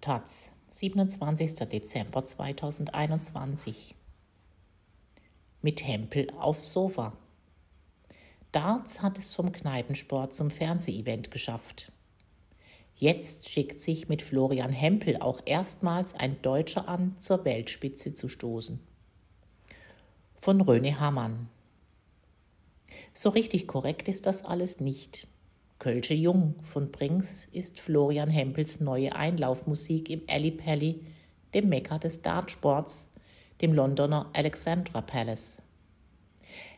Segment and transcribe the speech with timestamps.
[0.00, 1.68] Taz, 27.
[1.68, 3.96] Dezember 2021.
[5.60, 7.14] Mit Hempel aufs Sofa.
[8.52, 11.90] Darts hat es vom Kneipensport zum Fernsehevent geschafft.
[12.94, 18.78] Jetzt schickt sich mit Florian Hempel auch erstmals ein Deutscher an, zur Weltspitze zu stoßen.
[20.36, 21.48] Von Röne Hammann.
[23.12, 25.26] So richtig korrekt ist das alles nicht.
[25.78, 31.04] Kölsche Jung von Brings ist Florian Hempels neue Einlaufmusik im Alley Pally,
[31.54, 33.12] dem Mekka des Dartsports,
[33.60, 35.62] dem Londoner Alexandra Palace.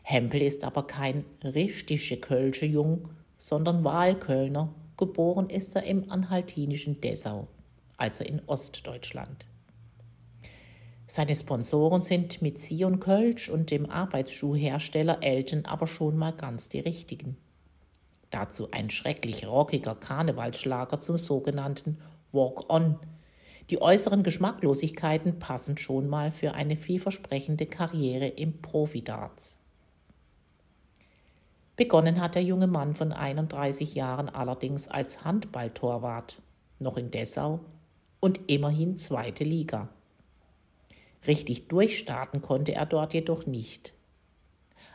[0.03, 3.09] Hempel ist aber kein richtiger Kölsche Jung,
[3.39, 4.71] sondern Wahlkölner.
[4.97, 7.47] Geboren ist er im anhaltinischen Dessau,
[7.97, 9.47] also in Ostdeutschland.
[11.07, 16.79] Seine Sponsoren sind mit Sion Kölsch und dem Arbeitsschuhhersteller Elton aber schon mal ganz die
[16.79, 17.35] richtigen.
[18.31, 21.97] Dazu ein schrecklich rockiger Karnevalsschlager zum sogenannten
[22.31, 22.97] Walk On.
[23.69, 29.57] Die äußeren Geschmacklosigkeiten passen schon mal für eine vielversprechende Karriere im Profidarts.
[31.75, 36.41] Begonnen hat der junge Mann von 31 Jahren allerdings als Handballtorwart,
[36.79, 37.59] noch in Dessau
[38.19, 39.89] und immerhin zweite Liga.
[41.27, 43.93] Richtig durchstarten konnte er dort jedoch nicht.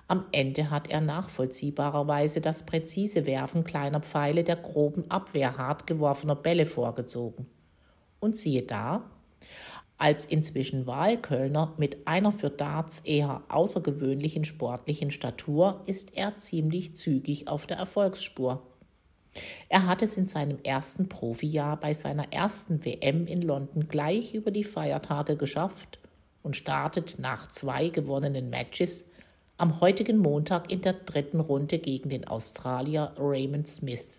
[0.08, 6.36] Am Ende hat er nachvollziehbarerweise das präzise Werfen kleiner Pfeile der groben Abwehr hart geworfener
[6.36, 7.46] Bälle vorgezogen.
[8.20, 9.10] Und siehe da,
[9.98, 17.48] als inzwischen Wahlkölner mit einer für Darts eher außergewöhnlichen sportlichen Statur ist er ziemlich zügig
[17.48, 18.62] auf der Erfolgsspur.
[19.68, 24.50] Er hat es in seinem ersten Profijahr bei seiner ersten WM in London gleich über
[24.50, 25.98] die Feiertage geschafft
[26.42, 29.06] und startet nach zwei gewonnenen Matches
[29.58, 34.18] am heutigen Montag in der dritten Runde gegen den Australier Raymond Smith.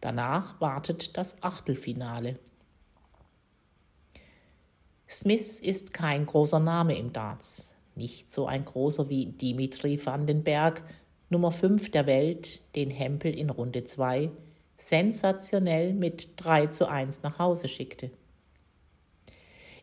[0.00, 2.38] Danach wartet das Achtelfinale.
[5.08, 10.42] Smith ist kein großer Name im Darts, nicht so ein großer wie Dimitri van den
[10.42, 10.82] Berg,
[11.28, 14.30] Nummer 5 der Welt, den Hempel in Runde 2
[14.76, 18.10] sensationell mit 3 zu 1 nach Hause schickte.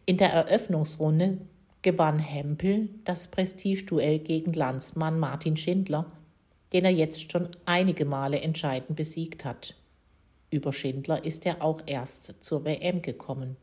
[0.06, 1.40] In der Eröffnungsrunde
[1.82, 6.06] gewann Hempel das Prestigeduell gegen Landsmann Martin Schindler,
[6.74, 9.76] den er jetzt schon einige Male entscheidend besiegt hat.
[10.52, 13.56] Über Schindler ist er auch erst zur WM gekommen.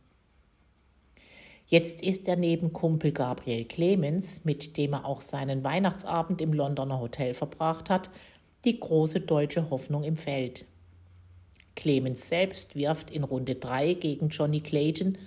[1.69, 7.01] Jetzt ist er neben Kumpel Gabriel Clemens, mit dem er auch seinen Weihnachtsabend im Londoner
[7.01, 8.09] Hotel verbracht hat,
[8.65, 10.65] die große deutsche Hoffnung im Feld.
[11.75, 15.19] Clemens selbst wirft in Runde 3 gegen Johnny Clayton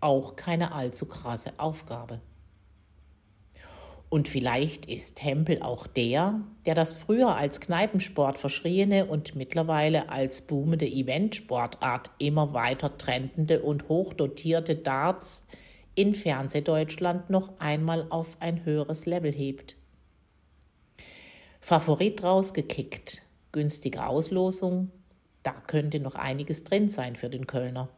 [0.00, 2.20] auch keine allzu krasse Aufgabe.
[4.10, 10.42] Und vielleicht ist Tempel auch der, der das früher als Kneipensport verschriene und mittlerweile als
[10.42, 15.46] boomende Eventsportart immer weiter trendende und hochdotierte Darts
[15.94, 19.76] in Fernsehdeutschland noch einmal auf ein höheres Level hebt.
[21.60, 23.22] Favorit rausgekickt,
[23.52, 24.90] günstige Auslosung,
[25.44, 27.88] da könnte noch einiges drin sein für den Kölner.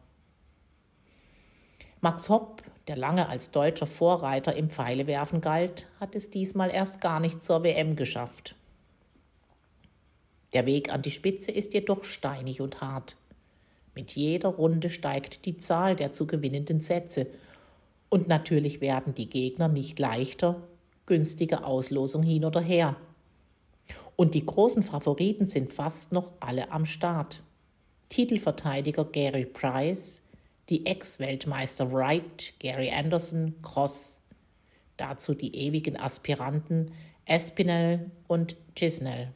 [2.02, 7.20] Max Hopp der lange als deutscher Vorreiter im Pfeilewerfen galt, hat es diesmal erst gar
[7.20, 8.56] nicht zur WM geschafft.
[10.52, 13.16] Der Weg an die Spitze ist jedoch steinig und hart.
[13.94, 17.26] Mit jeder Runde steigt die Zahl der zu gewinnenden Sätze
[18.08, 20.62] und natürlich werden die Gegner nicht leichter,
[21.06, 22.96] günstige Auslosung hin oder her.
[24.16, 27.42] Und die großen Favoriten sind fast noch alle am Start.
[28.08, 30.21] Titelverteidiger Gary Price,
[30.68, 34.20] die Ex-Weltmeister Wright, Gary Anderson, Cross,
[34.96, 36.92] dazu die ewigen Aspiranten
[37.24, 39.32] Espinel und Gisnell.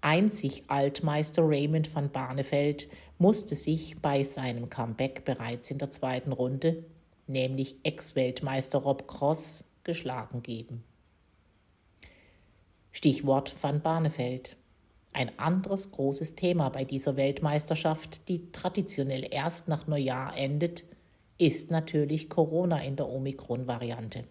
[0.00, 2.88] Einzig Altmeister Raymond van Barneveld
[3.18, 6.84] musste sich bei seinem Comeback bereits in der zweiten Runde,
[7.26, 10.84] nämlich Ex-Weltmeister Rob Cross, geschlagen geben.
[12.92, 14.56] Stichwort van Barneveld.
[15.16, 20.84] Ein anderes großes Thema bei dieser Weltmeisterschaft, die traditionell erst nach Neujahr endet,
[21.38, 24.24] ist natürlich Corona in der Omikron-Variante.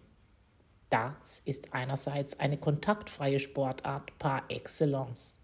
[0.88, 5.34] Darts ist einerseits eine kontaktfreie Sportart par excellence.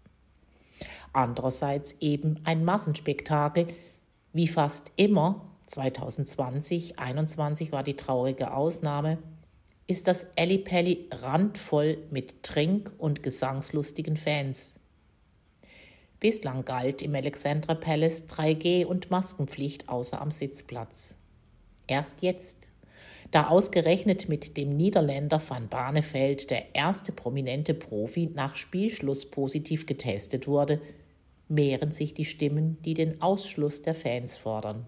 [1.11, 3.67] Andererseits eben ein Massenspektakel,
[4.31, 9.17] wie fast immer, 2020, 2021 war die traurige Ausnahme,
[9.87, 14.75] ist das Ellipelli randvoll mit trink- und gesangslustigen Fans.
[16.23, 21.17] Bislang galt im Alexandra Palace 3G und Maskenpflicht außer am Sitzplatz.
[21.85, 22.69] Erst jetzt,
[23.31, 30.47] da ausgerechnet mit dem Niederländer van Barneveld der erste prominente Profi nach Spielschluss positiv getestet
[30.47, 30.79] wurde,
[31.49, 34.87] mehren sich die Stimmen, die den Ausschluss der Fans fordern.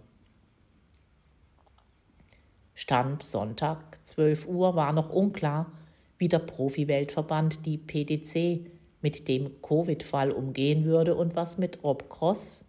[2.75, 5.73] Stand Sonntag 12 Uhr war noch unklar,
[6.17, 8.71] wie der Profi-Weltverband die PDC
[9.05, 12.65] mit dem Covid-Fall umgehen würde und was mit Rob Cross,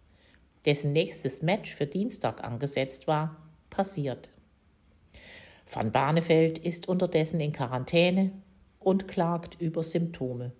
[0.67, 3.37] dessen nächstes Match für Dienstag angesetzt war,
[3.71, 4.29] passiert.
[5.65, 8.33] Van Barneveld ist unterdessen in Quarantäne
[8.79, 10.51] und klagt über Symptome.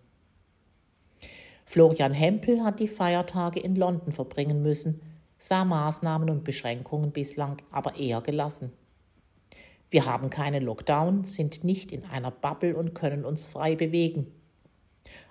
[1.63, 4.99] Florian Hempel hat die Feiertage in London verbringen müssen,
[5.37, 8.71] sah Maßnahmen und Beschränkungen bislang aber eher gelassen.
[9.91, 14.33] Wir haben keinen Lockdown, sind nicht in einer Bubble und können uns frei bewegen.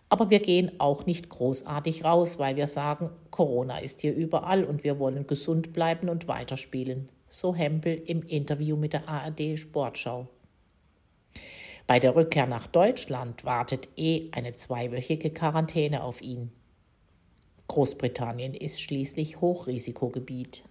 [0.08, 4.84] Aber wir gehen auch nicht großartig raus, weil wir sagen, Corona ist hier überall und
[4.84, 7.10] wir wollen gesund bleiben und weiterspielen.
[7.28, 10.28] So Hempel im Interview mit der ARD Sportschau.
[11.88, 16.52] Bei der Rückkehr nach Deutschland wartet eh eine zweiwöchige Quarantäne auf ihn.
[17.68, 20.64] Großbritannien ist schließlich Hochrisikogebiet.